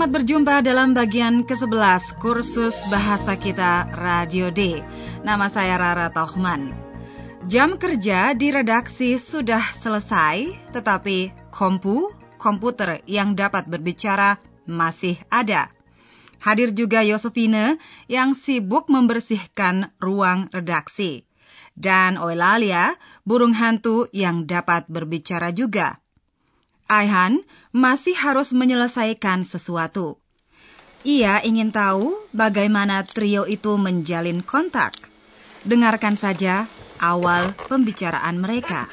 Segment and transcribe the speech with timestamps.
[0.00, 4.80] Selamat berjumpa dalam bagian ke-11 kursus bahasa kita Radio D.
[5.20, 6.72] Nama saya Rara Tohman.
[7.44, 12.08] Jam kerja di redaksi sudah selesai, tetapi kompu,
[12.40, 15.68] komputer yang dapat berbicara masih ada.
[16.40, 17.76] Hadir juga Yosefine
[18.08, 21.28] yang sibuk membersihkan ruang redaksi.
[21.76, 22.96] Dan Eulalia,
[23.28, 25.99] burung hantu yang dapat berbicara juga.
[26.90, 30.18] Aihan masih harus menyelesaikan sesuatu.
[31.06, 34.98] Ia ingin tahu bagaimana trio itu menjalin kontak.
[35.62, 36.66] Dengarkan saja
[36.98, 38.90] awal pembicaraan mereka.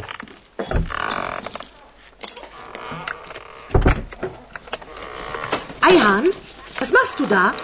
[5.81, 6.29] Eihan,
[6.77, 7.57] was machst du da?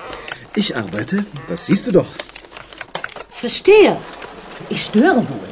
[0.57, 2.09] Ich arbeite, das siehst du doch.
[3.29, 4.01] Verstehe.
[4.73, 5.42] Ich störe wohl.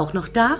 [0.00, 0.56] Auch noch da?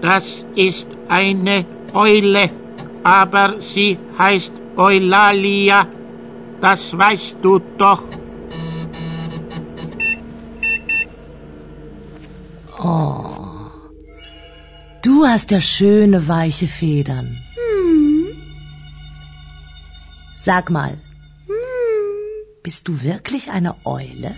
[0.00, 1.64] Das ist eine
[1.94, 2.50] Eule,
[3.02, 5.86] aber sie heißt Eulalia.
[6.60, 8.02] Das weißt du doch.
[15.02, 17.43] Du hast ja schöne weiche Federn.
[20.44, 21.00] Sag mal,
[22.60, 24.36] bist du wirklich eine Eule?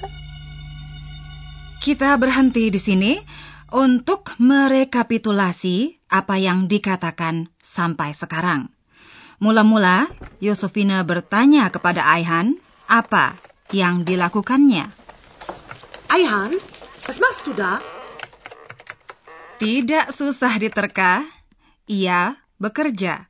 [1.82, 3.18] Kita berhenti di sini
[3.74, 8.70] untuk merekapitulasi apa yang dikatakan sampai sekarang.
[9.42, 10.06] Mula-mula,
[10.38, 12.54] Yosefina bertanya kepada Aihan
[12.86, 13.34] apa
[13.74, 14.86] yang dilakukannya.
[16.14, 16.54] Eihan,
[17.10, 17.82] was machst du da?
[19.58, 21.26] Tidak susah diterka,
[21.90, 23.26] ia bekerja.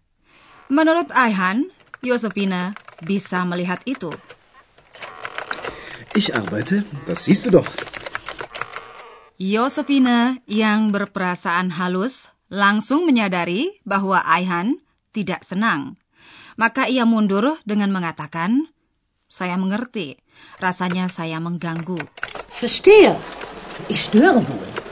[0.68, 1.72] Menurut Aihan,
[2.04, 4.12] Yosefina bisa melihat itu.
[6.16, 7.68] Ich arbeite, das siehst du doch.
[9.36, 14.80] Yosefina yang berperasaan halus langsung menyadari bahwa Aihan
[15.12, 16.00] tidak senang.
[16.56, 18.72] Maka ia mundur dengan mengatakan,
[19.28, 20.16] "Saya mengerti.
[20.56, 22.00] Rasanya saya mengganggu."
[22.48, 23.12] Verstehe.
[23.92, 24.86] Ich störe wohl.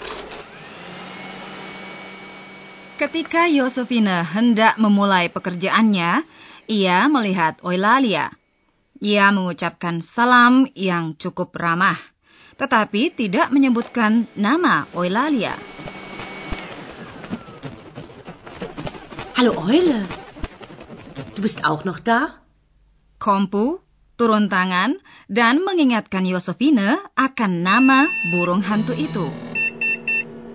[2.94, 6.22] Ketika Yosefina hendak memulai pekerjaannya,
[6.66, 8.32] ia melihat Eulalia.
[9.04, 11.98] Ia mengucapkan salam yang cukup ramah,
[12.56, 15.58] tetapi tidak menyebutkan nama Eulalia.
[19.34, 20.08] Hallo Eule.
[21.34, 22.40] Du bist auch noch da?
[23.18, 23.82] Kompu
[24.14, 29.26] turun tangan dan mengingatkan Yosefine akan nama burung hantu itu.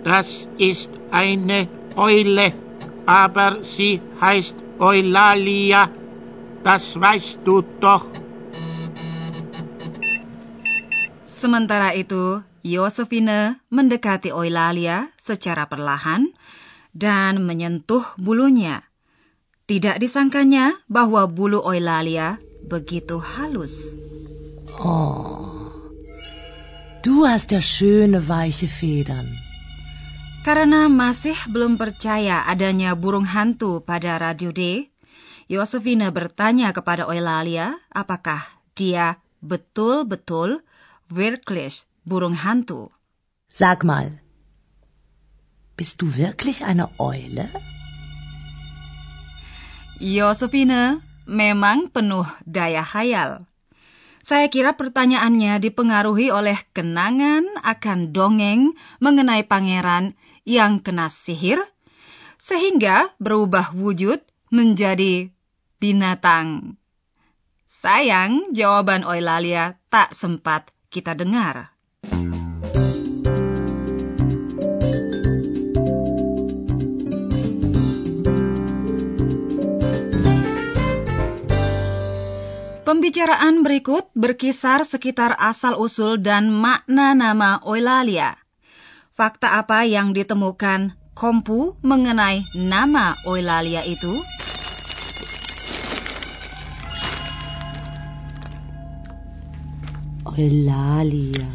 [0.08, 1.68] Das ist eine
[2.00, 2.56] Eule,
[3.04, 5.99] aber sie heißt Eulalia.
[6.64, 8.04] Das weißt du doch.
[11.24, 16.36] Sementara itu, Yosefine mendekati Eulalia secara perlahan
[16.92, 18.84] dan menyentuh bulunya.
[19.64, 23.96] Tidak disangkanya bahwa bulu Eulalia begitu halus.
[27.00, 29.32] Du hast ja schöne weiche Federn.
[30.44, 34.92] Karena masih belum percaya adanya burung hantu pada Radio D,
[35.50, 38.46] Yosefine bertanya kepada Eulalia apakah
[38.78, 40.62] dia betul-betul
[41.10, 42.94] wirklich burung hantu.
[43.50, 44.22] Sag mal,
[45.74, 47.50] bist du wirklich eine Eule?
[49.98, 53.50] Yosefine memang penuh daya hayal.
[54.22, 60.14] Saya kira pertanyaannya dipengaruhi oleh kenangan akan dongeng mengenai pangeran
[60.46, 61.58] yang kena sihir,
[62.38, 64.22] sehingga berubah wujud
[64.54, 65.34] menjadi
[65.80, 66.76] binatang.
[67.66, 71.72] Sayang, jawaban Eulalia tak sempat kita dengar.
[82.84, 88.36] Pembicaraan berikut berkisar sekitar asal-usul dan makna nama Eulalia.
[89.14, 94.24] Fakta apa yang ditemukan Kompu mengenai nama Eulalia itu?
[100.38, 101.50] Eulalia.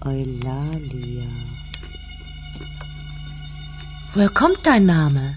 [0.00, 1.30] Eulalia.
[4.12, 5.36] Woher kommt dein Name?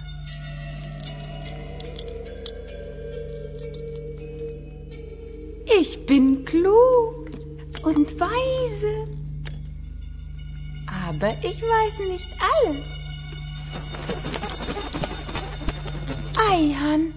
[5.79, 7.29] Ich bin klug
[7.83, 9.07] und weise.
[11.07, 12.87] Aber ich weiß nicht alles.
[16.51, 17.13] Eihan,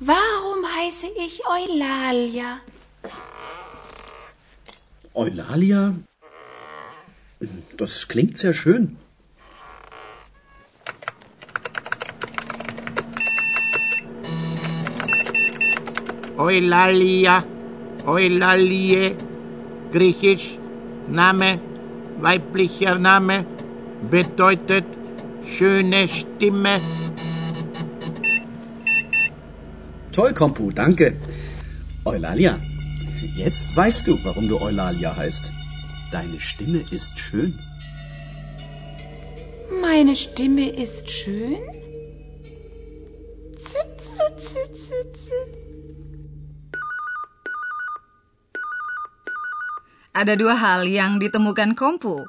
[0.00, 2.60] warum heiße ich Eulalia?
[5.18, 5.94] Eulalia?
[7.76, 8.96] Das klingt sehr schön.
[16.36, 17.42] Eulalia,
[18.06, 19.16] Eulalie,
[19.92, 20.56] griechisch,
[21.08, 21.58] Name,
[22.20, 23.44] weiblicher Name,
[24.08, 24.84] bedeutet
[25.44, 26.80] schöne Stimme.
[30.12, 31.16] Toll, Kompu, danke.
[32.04, 32.60] Eulalia,
[33.26, 35.50] jetzt weißt du, warum du Eulalia heißt.
[36.10, 37.58] Deine Stimme ist schön.
[39.80, 41.60] Meine Stimme ist schön?
[43.56, 45.38] Zitze, zitze, zitze.
[50.14, 52.26] Ada dua hal yang ditemukan Kompu.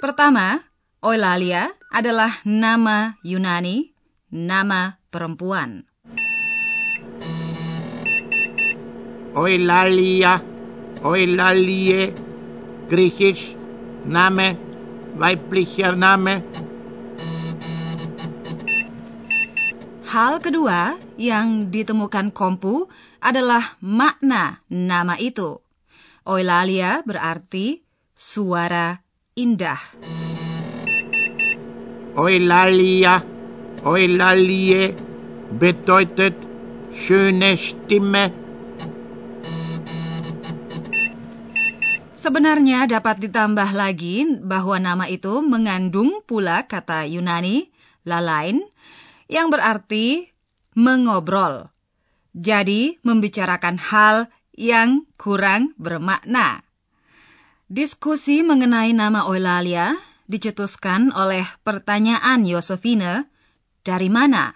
[0.00, 0.64] Pertama,
[1.04, 3.92] Eulalia adalah nama Yunani,
[4.32, 5.84] nama perempuan.
[9.34, 10.40] Eulalia,
[11.04, 12.14] Eulalie,
[12.88, 13.54] griechisch,
[14.04, 14.56] Name,
[15.18, 16.42] weiblicher Name,
[20.08, 22.88] Hal kedua yang ditemukan Kompu
[23.20, 25.60] adalah makna nama itu.
[26.24, 27.84] Eulalia berarti
[28.16, 29.04] suara
[29.36, 29.76] indah.
[32.16, 33.20] Eulalia,
[33.84, 34.96] Eulalie,
[35.52, 36.40] bedeutet
[36.88, 38.47] schöne Stimme.
[42.28, 47.72] Sebenarnya dapat ditambah lagi bahwa nama itu mengandung pula kata Yunani
[48.04, 48.60] lalain
[49.32, 50.28] yang berarti
[50.76, 51.72] mengobrol.
[52.36, 56.68] Jadi membicarakan hal yang kurang bermakna.
[57.64, 59.96] Diskusi mengenai nama Eulalia
[60.28, 63.24] dicetuskan oleh pertanyaan Yosefine,
[63.80, 64.52] dari mana?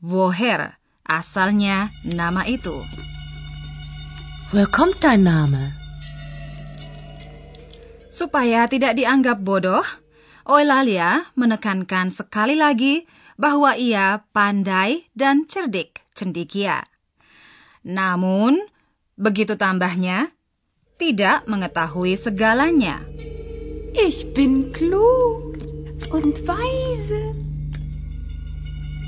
[0.00, 2.80] Woher asalnya nama itu?
[4.56, 5.79] Woher kommt dein Name?
[8.20, 9.80] Supaya tidak dianggap bodoh,
[10.44, 13.08] Eulalia menekankan sekali lagi
[13.40, 16.84] bahwa ia pandai dan cerdik cendikia.
[17.80, 18.60] Namun,
[19.16, 20.36] begitu tambahnya,
[21.00, 23.00] tidak mengetahui segalanya.
[23.96, 25.56] Ich bin klug
[26.12, 27.32] und weise.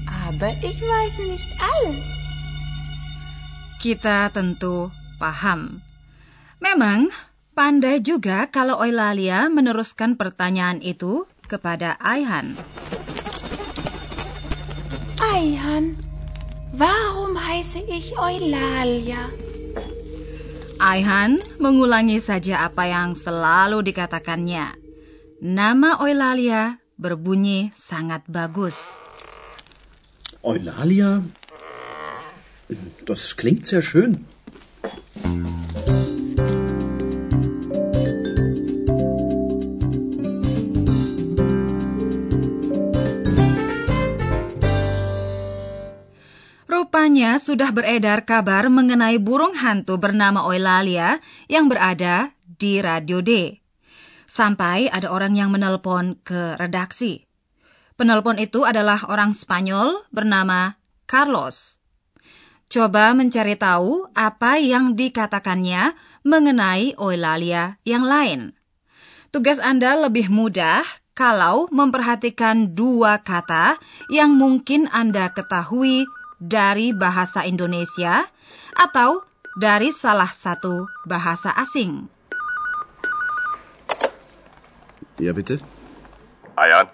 [0.08, 2.08] Aber ich weiß nicht alles.
[3.76, 4.88] Kita tentu
[5.20, 5.84] paham.
[6.64, 7.12] Memang,
[7.52, 12.56] pandai juga kalau Eulalia meneruskan pertanyaan itu kepada Aihan.
[15.20, 16.00] Eihan,
[16.76, 19.28] warum heiße ich Eulalia?
[20.82, 24.74] Aihan mengulangi saja apa yang selalu dikatakannya.
[25.44, 28.98] Nama Eulalia berbunyi sangat bagus.
[30.42, 31.22] Eulalia?
[33.06, 34.26] Das klingt sehr schön.
[47.02, 51.18] Rupanya sudah beredar kabar mengenai burung hantu bernama Eulalia
[51.50, 53.58] yang berada di Radio D.
[54.30, 57.26] Sampai ada orang yang menelpon ke redaksi.
[57.98, 60.78] Penelpon itu adalah orang Spanyol bernama
[61.10, 61.82] Carlos.
[62.70, 68.54] Coba mencari tahu apa yang dikatakannya mengenai Eulalia yang lain.
[69.34, 70.86] Tugas Anda lebih mudah
[71.18, 76.06] kalau memperhatikan dua kata yang mungkin Anda ketahui
[76.42, 78.26] dari bahasa Indonesia
[78.74, 79.22] atau
[79.54, 82.10] dari salah satu bahasa asing.
[85.22, 85.62] Ja, bitte?
[86.58, 86.90] Ayan?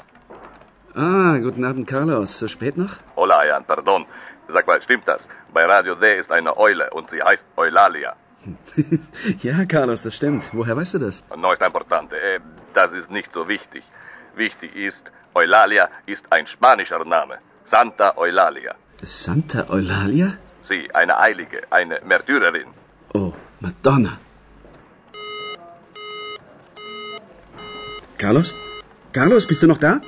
[0.92, 2.36] Ah, guten Abend, Carlos.
[2.36, 3.00] So spät noch?
[3.16, 4.04] Hola, Ayan, pardon.
[4.52, 5.24] Sag mal, stimmt das?
[5.52, 8.16] Bei Radio D ist eine Eule und sie heißt Eulalia.
[9.40, 10.44] ja, Carlos, das stimmt.
[10.52, 11.24] Woher weißt du das?
[11.36, 12.16] No está importante.
[12.16, 12.40] Eh,
[12.74, 13.84] das ist nicht so wichtig.
[14.36, 17.38] Wichtig ist, Eulalia ist ein spanischer Name.
[17.64, 18.74] Santa Eulalia.
[19.02, 20.38] Santa Eulalia?
[20.66, 22.68] Sie, eine Heilige, eine Märtyrerin.
[23.14, 24.18] Oh, Madonna.
[28.18, 28.52] Carlos?
[29.12, 30.02] Carlos, bist du noch da?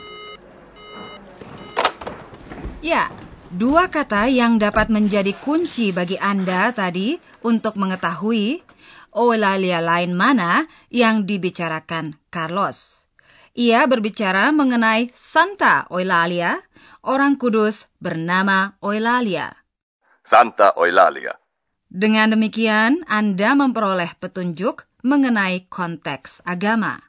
[2.83, 3.07] Ya,
[3.55, 7.15] dua kata yang dapat menjadi kunci bagi Anda tadi
[7.47, 8.61] untuk mengetahui
[9.15, 13.07] Eulalia lain mana yang dibicarakan Carlos.
[13.55, 16.59] Ia berbicara mengenai Santa Eulalia,
[17.05, 19.53] orang kudus bernama Eulalia.
[20.25, 21.37] Santa Eulalia.
[21.91, 27.03] Dengan demikian, Anda memperoleh petunjuk mengenai konteks agama.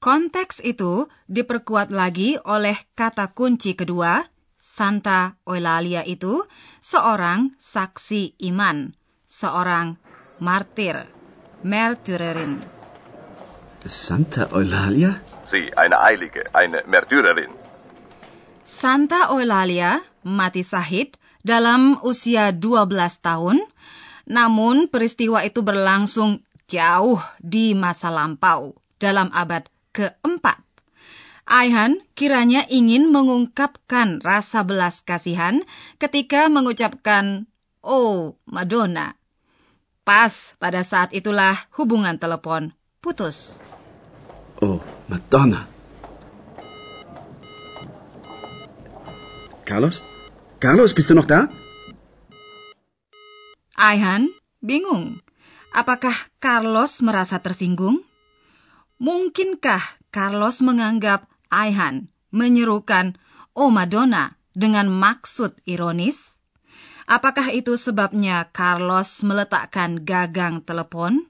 [0.00, 4.24] Konteks itu diperkuat lagi oleh kata kunci kedua,
[4.56, 6.40] Santa Eulalia itu
[6.80, 8.96] seorang saksi iman,
[9.28, 10.00] seorang
[10.40, 11.04] martir,
[11.64, 12.60] Märtyrerin.
[13.86, 15.20] Santa Eulalia?
[15.46, 17.65] Sie, eine Eilige, eine Märtyrerin.
[18.66, 21.14] Santa Eulalia mati sahid
[21.46, 22.90] dalam usia 12
[23.22, 23.62] tahun,
[24.26, 30.58] namun peristiwa itu berlangsung jauh di masa lampau dalam abad keempat.
[31.46, 35.62] Aihan kiranya ingin mengungkapkan rasa belas kasihan
[36.02, 37.46] ketika mengucapkan
[37.86, 39.14] "Oh, Madonna".
[40.02, 43.62] Pas pada saat itulah hubungan telepon putus.
[44.58, 45.75] Oh, Madonna.
[49.66, 49.98] Carlos?
[50.62, 51.50] Carlos, bist du noch da?
[53.74, 54.30] Aihan
[54.62, 55.20] bingung.
[55.74, 58.00] Apakah Carlos merasa tersinggung?
[58.96, 63.20] Mungkinkah Carlos menganggap Aihan menyerukan
[63.52, 66.40] "Oh Madonna" dengan maksud ironis?
[67.04, 71.28] Apakah itu sebabnya Carlos meletakkan gagang telepon?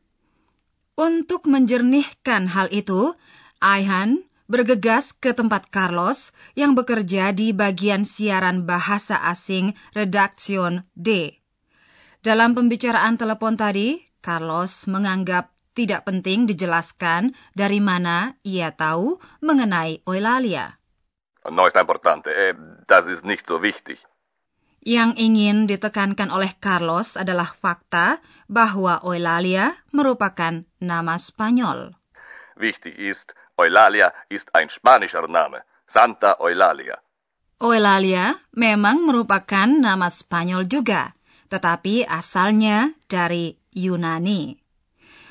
[0.97, 3.13] Untuk menjernihkan hal itu,
[3.59, 11.39] Aihan bergegas ke tempat Carlos yang bekerja di bagian siaran bahasa asing Redaktion D.
[12.23, 20.81] Dalam pembicaraan telepon tadi, Carlos menganggap tidak penting dijelaskan dari mana ia tahu mengenai Eulalia.
[21.47, 22.59] No ist importante, eh,
[22.91, 24.03] das ist nicht so wichtig.
[24.83, 28.19] Yang ingin ditekankan oleh Carlos adalah fakta
[28.51, 31.95] bahwa Eulalia merupakan nama Spanyol.
[32.59, 35.65] Wichtig ist, Eulalia ist ein spanischer Name.
[35.89, 37.01] Santa Eulalia.
[37.57, 41.17] Eulalia memang merupakan nama Spanyol juga,
[41.49, 44.61] tetapi asalnya dari Yunani.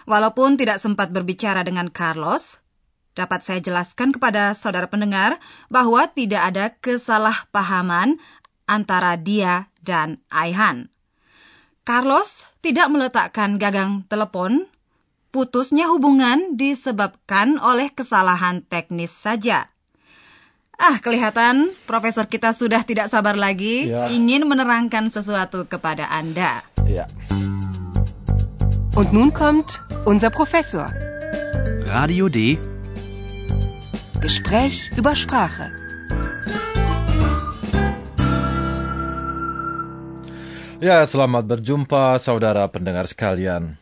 [0.10, 2.62] Walaupun tidak sempat berbicara dengan Carlos,
[3.14, 5.38] dapat saya jelaskan kepada saudara pendengar
[5.70, 8.18] bahwa tidak ada kesalahpahaman
[8.66, 10.90] antara dia dan Aihan.
[11.86, 14.66] Carlos tidak meletakkan gagang telepon.
[15.36, 19.68] Putusnya hubungan disebabkan oleh kesalahan teknis saja.
[20.80, 24.08] Ah, kelihatan profesor kita sudah tidak sabar lagi Ya.
[24.08, 26.64] ingin menerangkan sesuatu kepada Anda.
[26.88, 27.04] Ja.
[28.96, 30.88] Und nun kommt unser Professor.
[31.84, 32.56] Radio D.
[34.24, 35.68] Gespräch über Sprache.
[40.80, 43.76] Ya, selamat berjumpa saudara pendengar sekalian.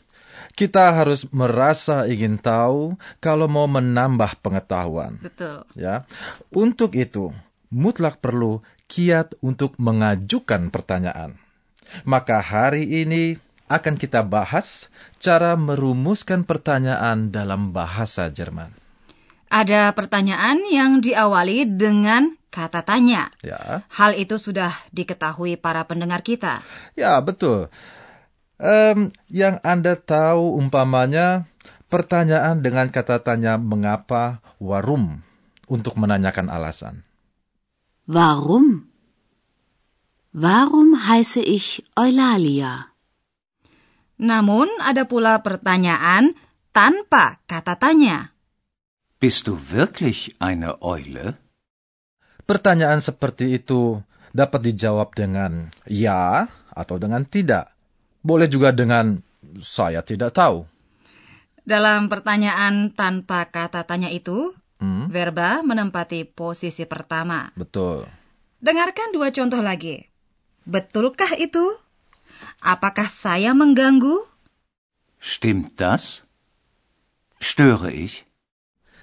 [0.53, 5.17] Kita harus merasa ingin tahu kalau mau menambah pengetahuan.
[5.17, 5.65] Betul.
[5.73, 6.05] Ya.
[6.53, 7.33] Untuk itu,
[7.73, 11.33] mutlak perlu kiat untuk mengajukan pertanyaan.
[12.05, 18.69] Maka hari ini akan kita bahas cara merumuskan pertanyaan dalam bahasa Jerman.
[19.49, 23.33] Ada pertanyaan yang diawali dengan kata tanya.
[23.41, 23.85] Ya.
[23.89, 26.61] Hal itu sudah diketahui para pendengar kita.
[26.93, 27.69] Ya, betul.
[28.63, 31.51] Em, yang Anda tahu umpamanya
[31.91, 35.19] pertanyaan dengan kata tanya mengapa warum
[35.67, 37.03] untuk menanyakan alasan.
[38.07, 38.87] Warum?
[40.31, 42.95] Warum heiße ich Eulalia?
[44.23, 46.31] Namun ada pula pertanyaan
[46.71, 48.31] tanpa kata tanya.
[49.19, 51.35] Bist du wirklich eine Eule?
[52.47, 53.99] Pertanyaan seperti itu
[54.31, 57.72] dapat dijawab dengan ya atau dengan tidak.
[58.23, 59.19] Boleh juga dengan
[59.59, 60.63] saya tidak tahu.
[61.63, 67.55] Dalam pertanyaan tanpa kata tanya itu, Hmm, verba menempati posisi pertama.
[67.55, 68.03] betul.
[68.59, 70.11] Dengarkan dua contoh lagi.
[70.67, 71.63] Betulkah itu?
[72.59, 74.23] Apakah saya mengganggu?
[75.23, 76.27] Stimmt das?
[77.39, 78.27] Störe ich?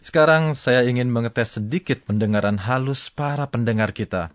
[0.00, 4.32] Sekarang saya ingin mengetes sedikit pendengaran halus para pendengar kita.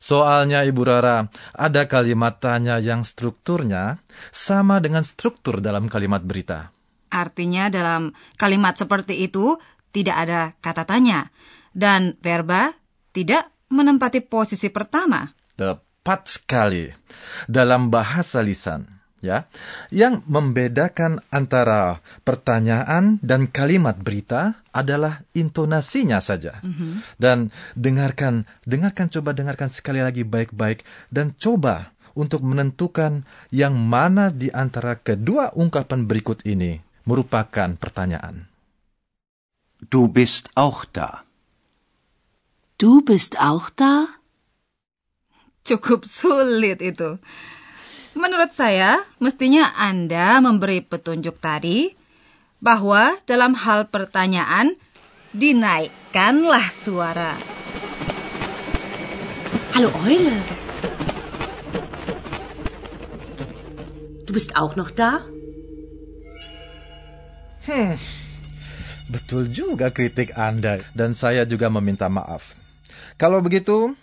[0.00, 4.00] Soalnya Ibu Rara, ada kalimat tanya yang strukturnya
[4.32, 6.72] sama dengan struktur dalam kalimat berita.
[7.12, 9.60] Artinya dalam kalimat seperti itu
[9.92, 11.28] tidak ada kata tanya
[11.76, 12.72] dan verba
[13.12, 15.28] tidak menempati posisi pertama.
[15.54, 16.88] Tepat sekali.
[17.44, 19.46] Dalam bahasa lisan, ya.
[19.88, 26.58] Yang membedakan antara pertanyaan dan kalimat berita adalah intonasinya saja.
[27.16, 33.22] Dan dengarkan, dengarkan coba dengarkan sekali lagi baik-baik dan coba untuk menentukan
[33.54, 38.50] yang mana di antara kedua ungkapan berikut ini merupakan pertanyaan.
[39.80, 41.24] Du bist auch da.
[42.76, 44.20] Du bist auch da?
[45.64, 47.20] Cukup sulit itu.
[48.20, 51.96] Menurut saya, mestinya Anda memberi petunjuk tadi
[52.60, 54.76] bahwa dalam hal pertanyaan
[55.32, 57.40] dinaikkanlah suara.
[59.72, 60.36] Hallo Eule.
[64.28, 65.24] Du bist auch noch da?
[67.64, 67.96] Hmm,
[69.08, 72.52] betul juga kritik Anda dan saya juga meminta maaf.
[73.16, 73.96] Kalau begitu,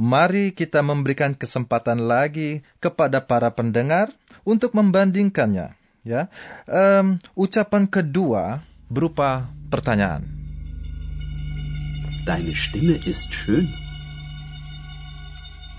[0.00, 4.10] mari kita memberikan kesempatan lagi kepada para pendengar
[4.42, 5.74] untuk membandingkannya.
[6.04, 6.28] Ya,
[6.68, 8.60] um, ucapan kedua
[8.92, 10.28] berupa pertanyaan.
[12.28, 13.68] Deine Stimme ist schön.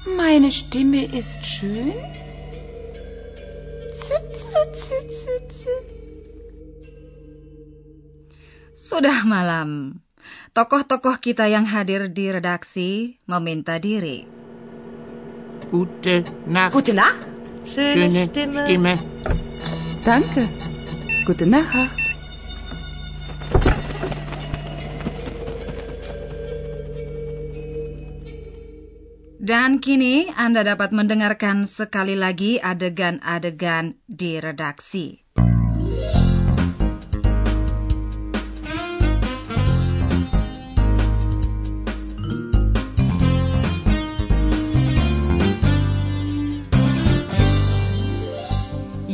[0.05, 1.93] Meine Stimme ist schön?
[8.75, 10.04] Sudah malam.
[10.53, 14.23] Tokoh-tokoh kita yang hadir di redaksi meminta diri.
[15.71, 16.71] Gute Nacht.
[16.77, 17.25] Gute Nacht.
[17.65, 18.95] Schöne Stimme.
[20.05, 20.45] Danke.
[21.25, 22.05] Gute Nacht.
[29.45, 35.24] Dan kini Anda dapat mendengarkan sekali lagi adegan-adegan di redaksi.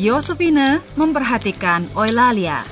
[0.02, 2.66] Yosefine memperhatikan Eulalia.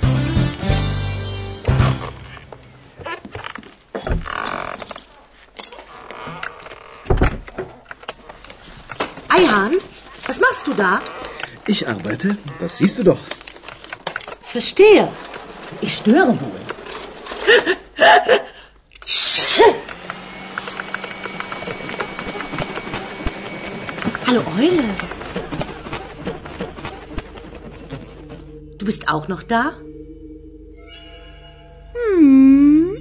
[9.30, 9.78] Eihan,
[10.26, 11.02] was machst du da?
[11.68, 13.22] Ich arbeite, das siehst du doch.
[14.42, 15.08] Verstehe.
[15.82, 16.62] Ich störe wohl.
[24.26, 24.99] Hallo Eule.
[28.90, 29.74] Bist auch noch da?
[31.94, 32.98] Hm.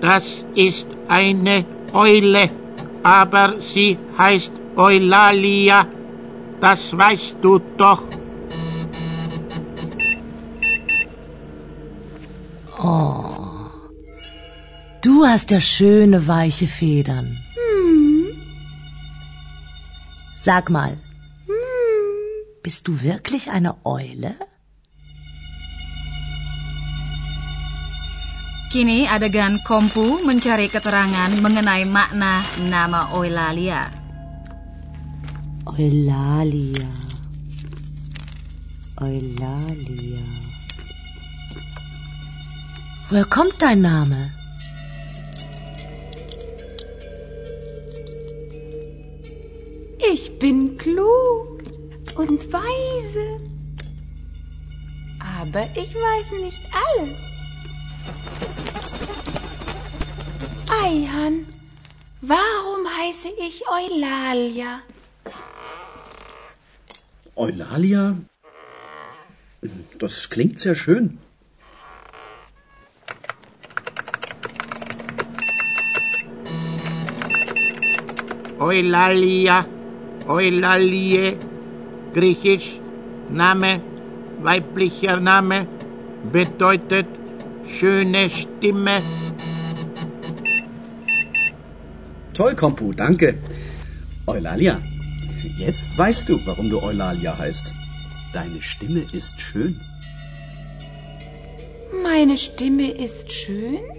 [0.00, 2.48] Das ist eine Eule,
[3.02, 5.86] aber sie heißt Eulalia.
[6.62, 8.04] Das weißt du doch.
[12.78, 13.68] Oh.
[15.02, 17.47] Du hast ja schöne weiche Federn.
[20.48, 20.96] Sag mal,
[22.62, 24.32] bist du wirklich eine Eule?
[28.72, 33.92] Kini adegan Kompu mencari keterangan mengenai makna nama Eulalia.
[35.68, 36.92] Eulalia.
[39.04, 40.24] Eulalia.
[43.10, 44.37] Woher kommt dein Name?
[50.10, 51.62] Ich bin klug
[52.14, 53.40] und weise.
[55.40, 57.20] Aber ich weiß nicht alles.
[60.82, 61.46] Eihan,
[62.22, 64.80] warum heiße ich Eulalia?
[67.36, 68.16] Eulalia?
[69.98, 71.18] Das klingt sehr schön.
[78.58, 79.66] Eulalia,
[80.28, 81.36] Eulalie,
[82.12, 82.78] griechisch,
[83.30, 83.80] Name,
[84.42, 85.66] weiblicher Name,
[86.32, 87.06] bedeutet
[87.66, 89.00] schöne Stimme.
[92.34, 93.38] Toll, Kompu, danke.
[94.26, 94.80] Eulalia,
[95.56, 97.72] jetzt weißt du, warum du Eulalia heißt.
[98.34, 99.80] Deine Stimme ist schön.
[102.02, 103.97] Meine Stimme ist schön?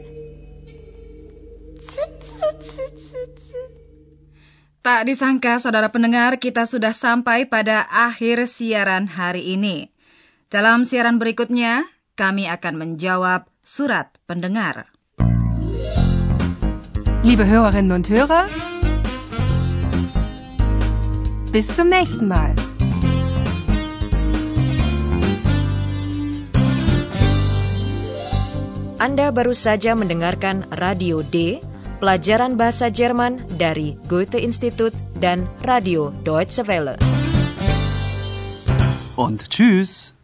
[4.89, 9.93] Tak disangka, saudara pendengar, kita sudah sampai pada akhir siaran hari ini.
[10.49, 11.85] Dalam siaran berikutnya,
[12.17, 14.89] kami akan menjawab surat pendengar.
[17.21, 18.49] Liebe Hörerinnen und Hörer,
[21.53, 22.57] bis zum nächsten Mal.
[28.97, 31.61] Anda baru saja mendengarkan Radio D,
[31.99, 36.95] pelajaran bahasa Jerman dari Goethe Institut dan Radio Deutsche Welle.
[39.19, 40.18] Und tschüss.